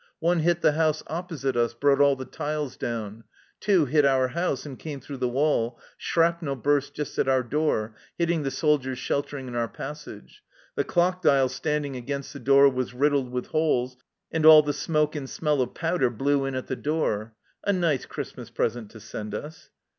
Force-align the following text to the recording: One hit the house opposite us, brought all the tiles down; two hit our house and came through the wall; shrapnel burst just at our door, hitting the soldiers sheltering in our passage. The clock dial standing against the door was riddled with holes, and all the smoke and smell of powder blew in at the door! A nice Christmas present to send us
One 0.17 0.39
hit 0.39 0.61
the 0.61 0.71
house 0.71 1.03
opposite 1.05 1.55
us, 1.55 1.75
brought 1.75 2.01
all 2.01 2.15
the 2.15 2.25
tiles 2.25 2.75
down; 2.75 3.23
two 3.59 3.85
hit 3.85 4.03
our 4.03 4.29
house 4.29 4.65
and 4.65 4.79
came 4.79 4.99
through 4.99 5.17
the 5.17 5.29
wall; 5.29 5.79
shrapnel 5.95 6.55
burst 6.55 6.95
just 6.95 7.19
at 7.19 7.27
our 7.27 7.43
door, 7.43 7.93
hitting 8.17 8.41
the 8.41 8.49
soldiers 8.49 8.97
sheltering 8.97 9.47
in 9.47 9.53
our 9.53 9.67
passage. 9.67 10.41
The 10.73 10.83
clock 10.83 11.21
dial 11.21 11.49
standing 11.49 11.95
against 11.95 12.33
the 12.33 12.39
door 12.39 12.67
was 12.67 12.95
riddled 12.95 13.31
with 13.31 13.45
holes, 13.49 13.95
and 14.31 14.43
all 14.43 14.63
the 14.63 14.73
smoke 14.73 15.15
and 15.15 15.29
smell 15.29 15.61
of 15.61 15.75
powder 15.75 16.09
blew 16.09 16.45
in 16.45 16.55
at 16.55 16.65
the 16.65 16.75
door! 16.75 17.35
A 17.63 17.71
nice 17.71 18.07
Christmas 18.07 18.49
present 18.49 18.89
to 18.89 18.99
send 18.99 19.35
us 19.35 19.69